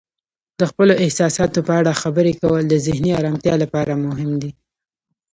[0.59, 4.51] د خپلو احساساتو په اړه خبرې کول د ذهني آرامتیا لپاره مهم دی.